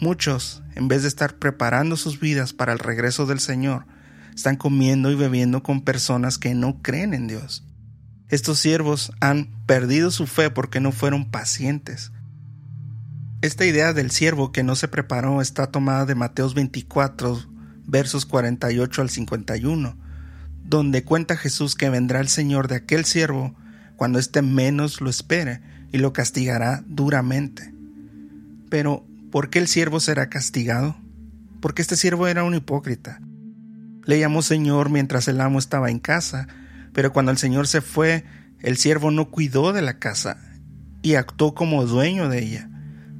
Muchos, 0.00 0.62
en 0.76 0.86
vez 0.86 1.02
de 1.02 1.08
estar 1.08 1.40
preparando 1.40 1.96
sus 1.96 2.20
vidas 2.20 2.52
para 2.52 2.72
el 2.72 2.78
regreso 2.78 3.26
del 3.26 3.40
Señor, 3.40 3.84
están 4.32 4.54
comiendo 4.54 5.10
y 5.10 5.16
bebiendo 5.16 5.64
con 5.64 5.82
personas 5.82 6.38
que 6.38 6.54
no 6.54 6.82
creen 6.82 7.14
en 7.14 7.26
Dios. 7.26 7.67
Estos 8.30 8.58
siervos 8.58 9.12
han 9.20 9.48
perdido 9.66 10.10
su 10.10 10.26
fe 10.26 10.50
porque 10.50 10.80
no 10.80 10.92
fueron 10.92 11.30
pacientes. 11.30 12.12
Esta 13.40 13.64
idea 13.64 13.92
del 13.92 14.10
siervo 14.10 14.52
que 14.52 14.62
no 14.62 14.76
se 14.76 14.88
preparó 14.88 15.40
está 15.40 15.68
tomada 15.68 16.04
de 16.04 16.14
Mateos 16.14 16.54
24, 16.54 17.40
versos 17.86 18.26
48 18.26 19.00
al 19.00 19.10
51, 19.10 19.96
donde 20.64 21.04
cuenta 21.04 21.36
Jesús 21.36 21.74
que 21.74 21.88
vendrá 21.88 22.20
el 22.20 22.28
Señor 22.28 22.68
de 22.68 22.76
aquel 22.76 23.04
siervo 23.04 23.54
cuando 23.96 24.18
éste 24.18 24.42
menos 24.42 25.00
lo 25.00 25.08
espere 25.08 25.60
y 25.90 25.98
lo 25.98 26.12
castigará 26.12 26.82
duramente. 26.86 27.72
Pero, 28.68 29.06
¿por 29.30 29.48
qué 29.48 29.58
el 29.58 29.68
siervo 29.68 30.00
será 30.00 30.28
castigado? 30.28 30.96
Porque 31.60 31.80
este 31.80 31.96
siervo 31.96 32.26
era 32.26 32.44
un 32.44 32.54
hipócrita. 32.54 33.20
Le 34.04 34.18
llamó 34.18 34.42
Señor 34.42 34.90
mientras 34.90 35.28
el 35.28 35.40
amo 35.40 35.58
estaba 35.58 35.90
en 35.90 35.98
casa, 35.98 36.48
pero 36.92 37.12
cuando 37.12 37.32
el 37.32 37.38
Señor 37.38 37.66
se 37.66 37.80
fue, 37.80 38.24
el 38.60 38.76
siervo 38.76 39.10
no 39.10 39.30
cuidó 39.30 39.72
de 39.72 39.82
la 39.82 39.98
casa 39.98 40.38
y 41.02 41.14
actuó 41.14 41.54
como 41.54 41.86
dueño 41.86 42.28
de 42.28 42.42
ella, 42.42 42.70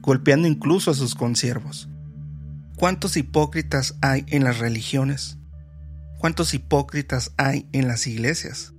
golpeando 0.01 0.49
incluso 0.49 0.91
a 0.91 0.95
sus 0.95 1.15
consiervos. 1.15 1.89
¿Cuántos 2.77 3.17
hipócritas 3.17 3.97
hay 4.01 4.25
en 4.29 4.45
las 4.45 4.59
religiones? 4.59 5.39
¿Cuántos 6.19 6.55
hipócritas 6.55 7.33
hay 7.37 7.69
en 7.73 7.89
las 7.89 8.07
iglesias? 8.07 8.75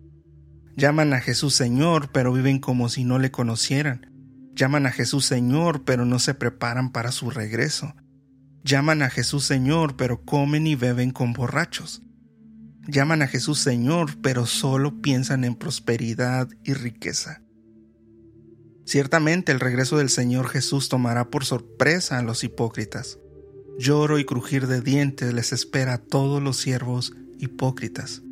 Llaman 0.76 1.14
a 1.14 1.20
Jesús 1.20 1.56
Señor, 1.56 2.10
pero 2.12 2.32
viven 2.32 2.60
como 2.60 2.90
si 2.90 3.04
no 3.04 3.20
le 3.20 3.32
conocieran. 3.32 4.10
Llaman 4.56 4.86
a 4.86 4.92
Jesús 4.92 5.26
Señor, 5.26 5.84
pero 5.84 6.06
no 6.06 6.20
se 6.20 6.34
preparan 6.34 6.92
para 6.92 7.12
su 7.12 7.30
regreso. 7.30 7.94
Llaman 8.64 9.02
a 9.02 9.10
Jesús 9.10 9.46
Señor, 9.46 9.96
pero 9.98 10.24
comen 10.24 10.68
y 10.68 10.76
beben 10.76 11.12
con 11.12 11.34
borrachos. 11.34 12.02
Llaman 12.88 13.22
a 13.22 13.28
Jesús 13.28 13.60
Señor, 13.60 14.18
pero 14.22 14.46
solo 14.46 15.02
piensan 15.02 15.44
en 15.44 15.56
prosperidad 15.56 16.50
y 16.64 16.74
riqueza. 16.74 17.42
Ciertamente 18.86 19.52
el 19.52 19.60
regreso 19.60 19.98
del 19.98 20.10
Señor 20.10 20.48
Jesús 20.50 20.90
tomará 20.90 21.30
por 21.30 21.46
sorpresa 21.46 22.18
a 22.18 22.24
los 22.24 22.44
hipócritas. 22.44 23.20
Lloro 23.78 24.18
y 24.18 24.26
crujir 24.26 24.66
de 24.66 24.82
dientes 24.82 25.34
les 25.34 25.54
espera 25.54 25.94
a 25.94 25.98
todos 26.00 26.42
los 26.42 26.58
siervos 26.58 27.14
hipócritas. 27.38 28.24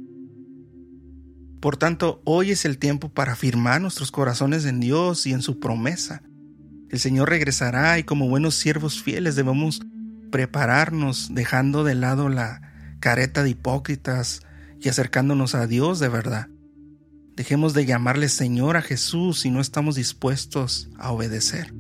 Por 1.60 1.78
tanto, 1.78 2.22
hoy 2.26 2.52
es 2.52 2.66
el 2.66 2.78
tiempo 2.78 3.10
para 3.10 3.34
afirmar 3.34 3.82
nuestros 3.82 4.12
corazones 4.12 4.66
en 4.66 4.80
Dios 4.80 5.28
y 5.28 5.34
en 5.34 5.42
su 5.42 5.60
promesa. 5.60 6.24
El 6.90 7.00
Señor 7.00 7.30
regresará 7.30 8.00
y 8.00 8.04
como 8.04 8.30
buenos 8.30 8.56
siervos 8.56 9.02
fieles 9.02 9.36
debemos 9.36 9.82
prepararnos 10.32 11.30
dejando 11.34 11.84
de 11.84 11.96
lado 11.96 12.30
la 12.30 12.62
careta 13.00 13.44
de 13.44 13.52
hipócritas 13.52 14.42
y 14.82 14.90
acercándonos 14.90 15.56
a 15.56 15.68
Dios 15.68 16.00
de 16.00 16.10
verdad. 16.10 16.48
Dejemos 17.36 17.74
de 17.74 17.86
llamarle 17.86 18.30
Señor 18.30 18.78
a 18.78 18.82
Jesús 18.82 19.40
si 19.40 19.52
no 19.52 19.62
estamos 19.62 19.96
dispuestos 19.96 20.90
a 20.98 21.12
obedecer. 21.12 21.74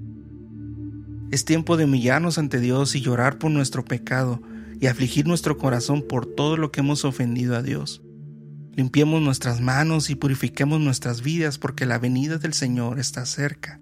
Es 1.31 1.45
tiempo 1.45 1.77
de 1.77 1.85
humillarnos 1.85 2.37
ante 2.37 2.59
Dios 2.59 2.95
y 2.95 3.01
llorar 3.01 3.37
por 3.37 3.51
nuestro 3.51 3.83
pecado 3.83 4.41
y 4.79 4.87
afligir 4.87 5.27
nuestro 5.27 5.57
corazón 5.57 6.03
por 6.07 6.25
todo 6.25 6.57
lo 6.57 6.71
que 6.71 6.81
hemos 6.81 7.05
ofendido 7.05 7.55
a 7.55 7.63
Dios. 7.63 8.01
Limpiemos 8.73 9.21
nuestras 9.21 9.59
manos 9.59 10.09
y 10.09 10.15
purifiquemos 10.15 10.79
nuestras 10.79 11.21
vidas 11.21 11.57
porque 11.57 11.85
la 11.85 11.97
venida 11.97 12.37
del 12.37 12.53
Señor 12.53 12.99
está 12.99 13.25
cerca. 13.25 13.81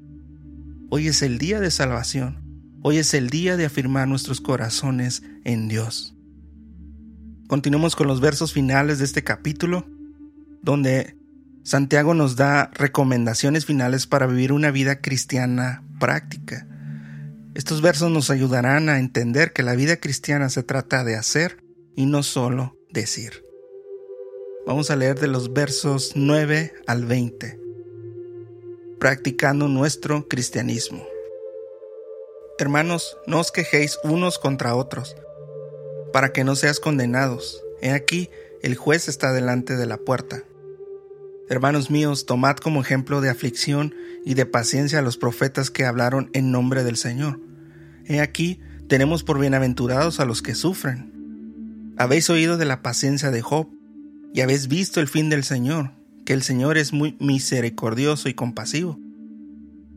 Hoy 0.90 1.08
es 1.08 1.22
el 1.22 1.38
día 1.38 1.60
de 1.60 1.70
salvación 1.70 2.46
Hoy 2.88 3.00
es 3.00 3.16
el 3.16 3.32
día 3.32 3.58
de 3.58 3.66
afirmar 3.66 4.08
nuestros 4.08 4.42
corazones 4.42 5.24
en 5.44 5.68
Dios. 5.68 6.15
Continuamos 7.48 7.96
con 7.96 8.08
los 8.08 8.22
versos 8.22 8.54
finales 8.54 8.98
de 8.98 9.06
este 9.06 9.24
capítulo, 9.24 9.86
donde 10.64 11.16
Santiago 11.64 12.16
nos 12.16 12.36
da 12.36 12.72
recomendaciones 12.74 13.68
finales 13.68 14.08
para 14.08 14.26
vivir 14.26 14.52
una 14.52 14.72
vida 14.72 15.00
cristiana 15.00 15.84
práctica. 16.00 16.68
Estos 17.54 17.84
versos 17.84 18.10
nos 18.10 18.32
ayudarán 18.32 18.90
a 18.90 18.98
entender 18.98 19.54
que 19.54 19.62
la 19.62 19.76
vida 19.76 19.98
cristiana 19.98 20.50
se 20.50 20.64
trata 20.64 21.04
de 21.04 21.18
hacer 21.18 21.64
y 21.96 22.08
no 22.08 22.24
solo 22.24 22.80
decir. 22.90 23.46
Vamos 24.66 24.90
a 24.90 24.96
leer 24.96 25.20
de 25.20 25.28
los 25.28 25.54
versos 25.54 26.14
9 26.16 26.74
al 26.88 27.06
20, 27.06 27.60
practicando 29.00 29.68
nuestro 29.68 30.28
cristianismo. 30.28 31.06
Hermanos, 32.58 33.18
no 33.28 33.40
os 33.40 33.52
quejéis 33.52 34.00
unos 34.04 34.40
contra 34.40 34.76
otros, 34.76 35.16
para 36.16 36.32
que 36.32 36.46
no 36.46 36.56
seas 36.56 36.80
condenados. 36.80 37.62
He 37.82 37.92
aquí, 37.92 38.30
el 38.64 38.78
juez 38.78 39.10
está 39.10 39.34
delante 39.34 39.76
de 39.76 39.86
la 39.86 39.98
puerta. 39.98 40.44
Hermanos 41.50 41.92
míos, 41.92 42.26
tomad 42.26 42.56
como 42.56 42.80
ejemplo 42.80 43.20
de 43.20 43.30
aflicción 43.30 43.94
y 44.24 44.36
de 44.36 44.46
paciencia 44.46 45.00
a 45.00 45.02
los 45.02 45.18
profetas 45.18 45.72
que 45.72 45.84
hablaron 45.84 46.30
en 46.32 46.54
nombre 46.54 46.86
del 46.86 46.96
Señor. 46.96 47.42
He 48.06 48.22
aquí, 48.22 48.62
tenemos 48.88 49.26
por 49.26 49.40
bienaventurados 49.40 50.22
a 50.22 50.26
los 50.26 50.42
que 50.42 50.56
sufren. 50.56 51.94
Habéis 51.98 52.30
oído 52.30 52.56
de 52.56 52.64
la 52.64 52.82
paciencia 52.82 53.30
de 53.30 53.42
Job, 53.42 53.68
y 54.34 54.40
habéis 54.40 54.70
visto 54.70 55.02
el 55.02 55.10
fin 55.10 55.30
del 55.30 55.44
Señor, 55.44 55.92
que 56.26 56.32
el 56.32 56.44
Señor 56.44 56.78
es 56.78 56.94
muy 56.94 57.18
misericordioso 57.20 58.30
y 58.30 58.36
compasivo 58.36 58.98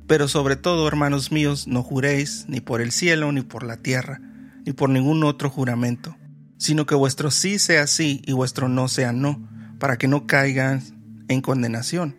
pero 0.09 0.27
sobre 0.27 0.57
todo, 0.57 0.89
hermanos 0.89 1.31
míos, 1.31 1.69
no 1.69 1.83
juréis 1.83 2.47
ni 2.49 2.61
por 2.61 2.81
el 2.81 2.93
cielo, 2.93 3.31
ni 3.31 3.43
por 3.43 3.63
la 3.63 3.77
tierra, 3.77 4.23
ni 4.69 4.75
por 4.75 4.91
ningún 4.91 5.25
otro 5.25 5.49
juramento, 5.49 6.15
sino 6.59 6.85
que 6.85 6.95
vuestro 6.95 7.31
sí 7.31 7.59
sea 7.59 7.87
sí 7.87 8.21
y 8.27 8.35
vuestro 8.35 8.69
no 8.69 8.87
sea 8.89 9.15
no, 9.15 9.49
para 9.79 9.97
que 9.97 10.09
no 10.09 10.27
caigan 10.27 10.83
en 11.29 11.41
condenación. 11.41 12.17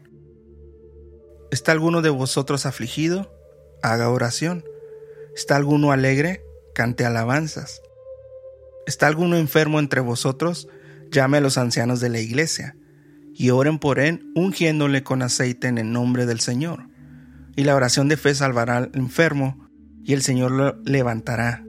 ¿Está 1.52 1.74
alguno 1.74 2.02
de 2.02 2.10
vosotros 2.10 2.66
afligido? 2.66 3.32
Haga 3.84 4.10
oración. 4.10 4.64
¿Está 5.36 5.58
alguno 5.58 5.92
alegre? 5.92 6.44
Cante 6.74 7.06
alabanzas. 7.06 7.84
¿Está 8.88 9.06
alguno 9.06 9.38
enfermo 9.38 9.78
entre 9.78 10.02
vosotros? 10.02 10.68
Llame 11.12 11.38
a 11.38 11.42
los 11.42 11.60
ancianos 11.60 12.00
de 12.00 12.10
la 12.10 12.20
iglesia 12.20 12.76
y 13.36 13.52
oren 13.52 13.78
por 13.78 14.00
él, 14.00 14.32
ungiéndole 14.34 15.04
con 15.04 15.22
aceite 15.22 15.68
en 15.68 15.78
el 15.78 15.92
nombre 15.92 16.26
del 16.26 16.40
Señor. 16.40 16.90
Y 17.56 17.64
la 17.64 17.76
oración 17.76 18.10
de 18.10 18.18
fe 18.18 18.34
salvará 18.34 18.78
al 18.78 18.92
enfermo, 18.96 19.70
y 20.04 20.14
el 20.14 20.24
Señor 20.24 20.50
lo 20.50 20.82
levantará. 20.84 21.64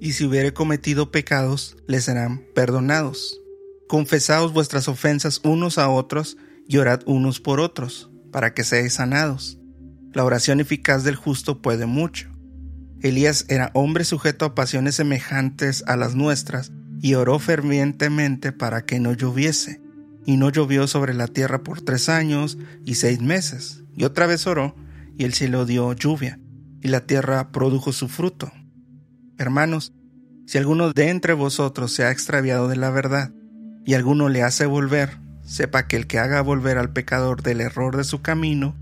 Y 0.00 0.12
si 0.12 0.24
hubiere 0.24 0.52
cometido 0.52 1.10
pecados, 1.10 1.76
le 1.86 2.00
serán 2.00 2.44
perdonados. 2.54 3.40
Confesaos 3.88 4.52
vuestras 4.52 4.88
ofensas 4.88 5.40
unos 5.44 5.78
a 5.78 5.88
otros 5.88 6.36
y 6.68 6.76
orad 6.76 7.00
unos 7.06 7.40
por 7.40 7.58
otros, 7.58 8.10
para 8.30 8.54
que 8.54 8.62
seáis 8.62 8.94
sanados. 8.94 9.58
La 10.12 10.24
oración 10.24 10.60
eficaz 10.60 11.04
del 11.04 11.16
justo 11.16 11.62
puede 11.62 11.86
mucho. 11.86 12.28
Elías 13.00 13.44
era 13.48 13.70
hombre 13.74 14.04
sujeto 14.04 14.44
a 14.44 14.54
pasiones 14.54 14.96
semejantes 14.96 15.84
a 15.86 15.96
las 15.96 16.14
nuestras, 16.14 16.72
y 17.00 17.14
oró 17.14 17.38
fervientemente 17.38 18.52
para 18.52 18.84
que 18.84 18.98
no 18.98 19.12
lloviese. 19.12 19.80
Y 20.26 20.36
no 20.36 20.50
llovió 20.50 20.86
sobre 20.86 21.14
la 21.14 21.28
tierra 21.28 21.62
por 21.62 21.80
tres 21.80 22.08
años 22.08 22.58
y 22.84 22.96
seis 22.96 23.20
meses. 23.20 23.84
Y 23.96 24.04
otra 24.04 24.26
vez 24.26 24.46
oró, 24.46 24.74
y 25.16 25.24
el 25.24 25.32
cielo 25.32 25.64
dio 25.64 25.92
lluvia, 25.92 26.38
y 26.82 26.88
la 26.88 27.06
tierra 27.06 27.50
produjo 27.52 27.92
su 27.92 28.08
fruto. 28.08 28.52
Hermanos, 29.38 29.92
si 30.46 30.58
alguno 30.58 30.92
de 30.92 31.10
entre 31.10 31.32
vosotros 31.32 31.92
se 31.92 32.04
ha 32.04 32.10
extraviado 32.10 32.66
de 32.66 32.74
la 32.74 32.90
verdad, 32.90 33.30
y 33.86 33.94
alguno 33.94 34.28
le 34.28 34.42
hace 34.42 34.66
volver, 34.66 35.18
sepa 35.44 35.86
que 35.86 35.96
el 35.96 36.08
que 36.08 36.18
haga 36.18 36.40
volver 36.40 36.76
al 36.76 36.92
pecador 36.92 37.42
del 37.42 37.60
error 37.60 37.96
de 37.96 38.02
su 38.02 38.20
camino, 38.20 38.76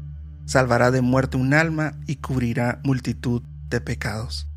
salvará 0.46 0.90
de 0.90 1.02
muerte 1.02 1.36
un 1.36 1.52
alma 1.52 1.92
y 2.06 2.16
cubrirá 2.16 2.80
multitud 2.84 3.42
de 3.68 3.82
pecados. 3.82 4.48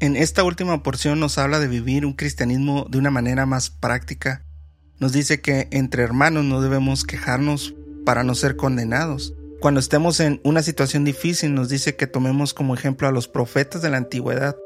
En 0.00 0.16
esta 0.16 0.42
última 0.42 0.82
porción 0.82 1.20
nos 1.20 1.38
habla 1.38 1.60
de 1.60 1.68
vivir 1.68 2.04
un 2.04 2.14
cristianismo 2.14 2.86
de 2.90 2.98
una 2.98 3.12
manera 3.12 3.46
más 3.46 3.70
práctica. 3.70 4.42
Nos 4.98 5.12
dice 5.12 5.40
que 5.40 5.68
entre 5.70 6.02
hermanos 6.02 6.44
no 6.44 6.60
debemos 6.60 7.04
quejarnos 7.04 7.74
para 8.04 8.24
no 8.24 8.34
ser 8.34 8.56
condenados. 8.56 9.34
Cuando 9.60 9.78
estemos 9.78 10.18
en 10.18 10.40
una 10.42 10.62
situación 10.62 11.04
difícil 11.04 11.54
nos 11.54 11.68
dice 11.68 11.94
que 11.94 12.08
tomemos 12.08 12.54
como 12.54 12.74
ejemplo 12.74 13.06
a 13.06 13.12
los 13.12 13.28
profetas 13.28 13.80
de 13.82 13.90
la 13.90 13.98
antigüedad, 13.98 14.56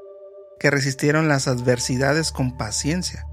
que 0.59 0.71
resistieron 0.71 1.29
las 1.29 1.49
adversidades 1.49 2.33
con 2.33 2.57
paciencia. 2.57 3.27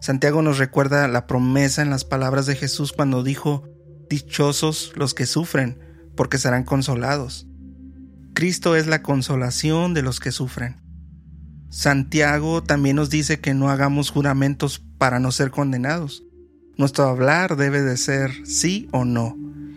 Santiago 0.00 0.42
nos 0.42 0.58
recuerda 0.58 1.08
la 1.08 1.26
promesa 1.26 1.82
en 1.82 1.90
las 1.90 2.04
palabras 2.04 2.46
de 2.46 2.56
Jesús 2.56 2.92
cuando 2.92 3.22
dijo, 3.22 3.64
Dichosos 4.08 4.92
los 4.94 5.14
que 5.14 5.26
sufren, 5.26 5.80
porque 6.16 6.38
serán 6.38 6.64
consolados. 6.64 7.46
Cristo 8.34 8.76
es 8.76 8.86
la 8.86 9.02
consolación 9.02 9.94
de 9.94 10.02
los 10.02 10.20
que 10.20 10.30
sufren. 10.30 10.76
Santiago 11.70 12.62
también 12.62 12.96
nos 12.96 13.10
dice 13.10 13.40
que 13.40 13.54
no 13.54 13.70
hagamos 13.70 14.10
juramentos 14.10 14.82
para 14.98 15.18
no 15.18 15.32
ser 15.32 15.50
condenados. 15.50 16.22
Nuestro 16.76 17.04
hablar 17.04 17.56
debe 17.56 17.82
de 17.82 17.96
ser 17.96 18.30
sí 18.46 18.88
o 18.92 19.04
no, 19.04 19.36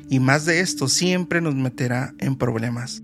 y 0.09 0.19
más 0.19 0.45
de 0.45 0.59
esto 0.59 0.87
siempre 0.87 1.41
nos 1.41 1.55
meterá 1.55 2.13
en 2.19 2.35
problemas. 2.35 3.01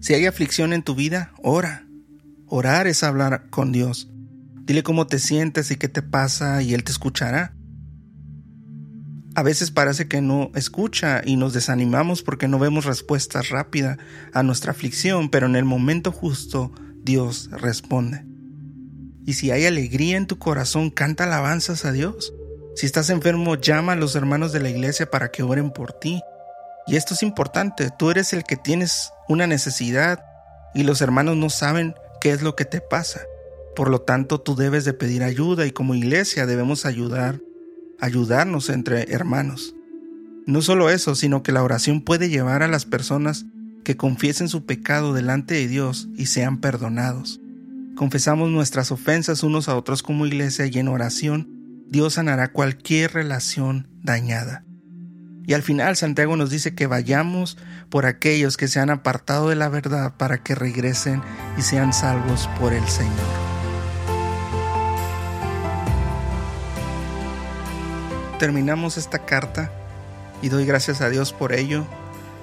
Si 0.00 0.14
hay 0.14 0.26
aflicción 0.26 0.72
en 0.72 0.82
tu 0.82 0.94
vida, 0.94 1.32
ora. 1.42 1.86
Orar 2.52 2.88
es 2.88 3.04
hablar 3.04 3.48
con 3.48 3.70
Dios. 3.70 4.10
Dile 4.64 4.82
cómo 4.82 5.06
te 5.06 5.20
sientes 5.20 5.70
y 5.70 5.76
qué 5.76 5.88
te 5.88 6.02
pasa 6.02 6.60
y 6.62 6.74
Él 6.74 6.82
te 6.82 6.90
escuchará. 6.90 7.54
A 9.36 9.44
veces 9.44 9.70
parece 9.70 10.08
que 10.08 10.20
no 10.20 10.50
escucha 10.56 11.22
y 11.24 11.36
nos 11.36 11.52
desanimamos 11.52 12.24
porque 12.24 12.48
no 12.48 12.58
vemos 12.58 12.86
respuesta 12.86 13.40
rápida 13.42 13.98
a 14.32 14.42
nuestra 14.42 14.72
aflicción, 14.72 15.30
pero 15.30 15.46
en 15.46 15.54
el 15.54 15.64
momento 15.64 16.10
justo 16.10 16.72
Dios 17.04 17.50
responde. 17.52 18.26
Y 19.24 19.34
si 19.34 19.52
hay 19.52 19.66
alegría 19.66 20.16
en 20.16 20.26
tu 20.26 20.40
corazón, 20.40 20.90
canta 20.90 21.24
alabanzas 21.24 21.84
a 21.84 21.92
Dios. 21.92 22.34
Si 22.74 22.84
estás 22.84 23.10
enfermo, 23.10 23.54
llama 23.54 23.92
a 23.92 23.96
los 23.96 24.16
hermanos 24.16 24.50
de 24.50 24.58
la 24.58 24.70
iglesia 24.70 25.08
para 25.08 25.30
que 25.30 25.44
oren 25.44 25.70
por 25.70 25.92
ti. 25.92 26.20
Y 26.88 26.96
esto 26.96 27.14
es 27.14 27.22
importante, 27.22 27.90
tú 27.96 28.10
eres 28.10 28.32
el 28.32 28.42
que 28.42 28.56
tienes 28.56 29.12
una 29.28 29.46
necesidad 29.46 30.24
y 30.74 30.82
los 30.82 31.00
hermanos 31.00 31.36
no 31.36 31.48
saben 31.48 31.94
qué 32.20 32.30
es 32.30 32.42
lo 32.42 32.56
que 32.56 32.64
te 32.64 32.80
pasa. 32.80 33.22
Por 33.74 33.88
lo 33.88 34.00
tanto, 34.00 34.40
tú 34.40 34.56
debes 34.56 34.84
de 34.84 34.92
pedir 34.92 35.22
ayuda 35.22 35.66
y 35.66 35.70
como 35.70 35.94
iglesia 35.94 36.46
debemos 36.46 36.86
ayudar, 36.86 37.40
ayudarnos 37.98 38.68
entre 38.68 39.12
hermanos. 39.12 39.74
No 40.46 40.62
solo 40.62 40.90
eso, 40.90 41.14
sino 41.14 41.42
que 41.42 41.52
la 41.52 41.62
oración 41.62 42.02
puede 42.02 42.28
llevar 42.28 42.62
a 42.62 42.68
las 42.68 42.84
personas 42.84 43.46
que 43.84 43.96
confiesen 43.96 44.48
su 44.48 44.66
pecado 44.66 45.14
delante 45.14 45.54
de 45.54 45.68
Dios 45.68 46.08
y 46.16 46.26
sean 46.26 46.60
perdonados. 46.60 47.40
Confesamos 47.96 48.50
nuestras 48.50 48.92
ofensas 48.92 49.42
unos 49.42 49.68
a 49.68 49.76
otros 49.76 50.02
como 50.02 50.26
iglesia 50.26 50.66
y 50.66 50.78
en 50.78 50.88
oración 50.88 51.48
Dios 51.88 52.14
sanará 52.14 52.52
cualquier 52.52 53.12
relación 53.12 53.88
dañada. 54.02 54.64
Y 55.46 55.54
al 55.54 55.62
final 55.62 55.96
Santiago 55.96 56.36
nos 56.36 56.50
dice 56.50 56.74
que 56.74 56.86
vayamos 56.86 57.58
por 57.88 58.06
aquellos 58.06 58.56
que 58.56 58.68
se 58.68 58.80
han 58.80 58.90
apartado 58.90 59.48
de 59.48 59.56
la 59.56 59.68
verdad 59.68 60.14
para 60.16 60.42
que 60.42 60.54
regresen 60.54 61.22
y 61.58 61.62
sean 61.62 61.92
salvos 61.92 62.48
por 62.58 62.72
el 62.72 62.86
Señor. 62.86 63.14
Terminamos 68.38 68.96
esta 68.96 69.26
carta 69.26 69.72
y 70.40 70.48
doy 70.48 70.64
gracias 70.64 71.00
a 71.00 71.10
Dios 71.10 71.32
por 71.32 71.52
ello 71.52 71.86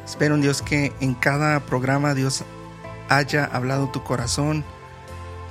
Espero 0.07 0.36
en 0.36 0.41
Dios 0.41 0.62
que 0.62 0.93
en 1.01 1.15
cada 1.15 1.60
programa 1.60 2.13
Dios 2.13 2.45
haya 3.10 3.43
hablado 3.43 3.89
tu 3.89 4.03
corazón 4.03 4.63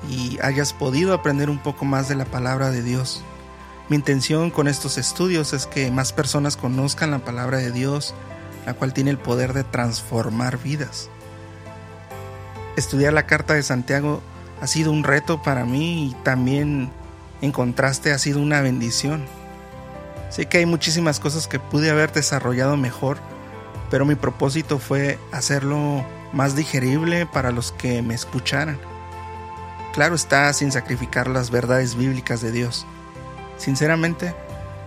y 0.09 0.39
hayas 0.41 0.73
podido 0.73 1.13
aprender 1.13 1.51
un 1.51 1.59
poco 1.59 1.85
más 1.85 2.09
de 2.09 2.15
la 2.15 2.25
palabra 2.25 2.71
de 2.71 2.83
Dios. 2.83 3.23
Mi 3.89 3.95
intención 3.95 4.51
con 4.51 4.67
estos 4.67 4.99
estudios 4.99 5.53
es 5.53 5.67
que 5.67 5.93
más 5.93 6.13
personas 6.13 6.57
conozcan 6.57 7.13
la 7.13 7.21
palabra 7.21 7.59
de 7.59 7.71
Dios, 7.71 8.15
la 8.67 8.75
cual 8.75 8.93
tiene 8.93 9.11
el 9.11 9.19
poder 9.19 9.53
de 9.53 9.63
transformar 9.63 10.59
vidas. 10.59 11.09
Estudiar 12.77 13.13
la 13.13 13.27
carta 13.27 13.55
de 13.55 13.63
Santiago 13.63 14.23
ha 14.61 14.67
sido 14.67 14.91
un 14.91 15.05
reto 15.05 15.41
para 15.41 15.65
mí 15.65 16.09
y 16.09 16.15
también 16.25 16.91
en 17.41 17.53
contraste 17.53 18.11
ha 18.11 18.19
sido 18.19 18.41
una 18.41 18.61
bendición. 18.61 19.25
Sé 20.31 20.47
que 20.47 20.59
hay 20.59 20.67
muchísimas 20.67 21.21
cosas 21.21 21.47
que 21.47 21.61
pude 21.61 21.89
haber 21.89 22.13
desarrollado 22.13 22.77
mejor, 22.77 23.19
pero 23.89 24.05
mi 24.05 24.17
propósito 24.17 24.81
fue 24.81 25.17
hacerlo 25.31 26.05
más 26.33 26.57
digerible 26.57 27.25
para 27.25 27.53
los 27.53 27.71
que 27.71 28.03
me 28.03 28.15
escucharan. 28.15 28.81
Claro 29.95 30.17
está, 30.17 30.53
sin 30.53 30.73
sacrificar 30.73 31.29
las 31.29 31.51
verdades 31.51 31.95
bíblicas 31.95 32.41
de 32.41 32.51
Dios. 32.51 32.85
Sinceramente, 33.57 34.35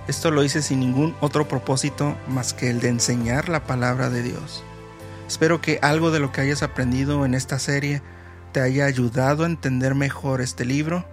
esto 0.07 0.31
lo 0.31 0.43
hice 0.43 0.61
sin 0.61 0.79
ningún 0.79 1.15
otro 1.21 1.47
propósito 1.47 2.17
más 2.27 2.53
que 2.53 2.69
el 2.69 2.79
de 2.79 2.89
enseñar 2.89 3.49
la 3.49 3.63
palabra 3.63 4.09
de 4.09 4.23
Dios. 4.23 4.63
Espero 5.27 5.61
que 5.61 5.79
algo 5.81 6.09
de 6.11 6.19
lo 6.19 6.31
que 6.31 6.41
hayas 6.41 6.63
aprendido 6.63 7.25
en 7.25 7.35
esta 7.35 7.59
serie 7.59 8.01
te 8.51 8.61
haya 8.61 8.85
ayudado 8.85 9.43
a 9.43 9.47
entender 9.47 9.93
mejor 9.93 10.41
este 10.41 10.65
libro, 10.65 11.05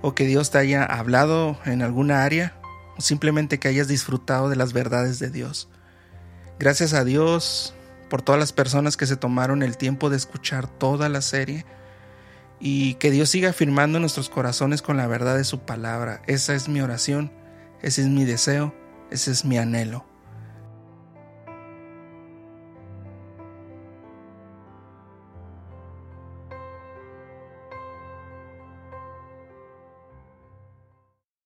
o 0.00 0.14
que 0.14 0.24
Dios 0.24 0.50
te 0.50 0.58
haya 0.58 0.84
hablado 0.84 1.58
en 1.66 1.82
alguna 1.82 2.24
área, 2.24 2.58
o 2.96 3.02
simplemente 3.02 3.58
que 3.58 3.68
hayas 3.68 3.88
disfrutado 3.88 4.48
de 4.48 4.56
las 4.56 4.72
verdades 4.72 5.18
de 5.18 5.28
Dios. 5.30 5.68
Gracias 6.58 6.94
a 6.94 7.04
Dios 7.04 7.74
por 8.08 8.22
todas 8.22 8.38
las 8.38 8.52
personas 8.52 8.96
que 8.96 9.06
se 9.06 9.16
tomaron 9.16 9.62
el 9.62 9.76
tiempo 9.76 10.08
de 10.08 10.16
escuchar 10.16 10.66
toda 10.66 11.08
la 11.08 11.20
serie 11.20 11.66
y 12.60 12.94
que 12.94 13.10
Dios 13.10 13.30
siga 13.30 13.50
afirmando 13.50 14.00
nuestros 14.00 14.28
corazones 14.28 14.82
con 14.82 14.96
la 14.96 15.06
verdad 15.06 15.36
de 15.36 15.44
su 15.44 15.60
palabra. 15.60 16.22
Esa 16.26 16.54
es 16.54 16.68
mi 16.68 16.80
oración, 16.80 17.32
ese 17.82 18.02
es 18.02 18.08
mi 18.08 18.24
deseo, 18.24 18.74
ese 19.10 19.30
es 19.30 19.44
mi 19.44 19.58
anhelo. 19.58 20.07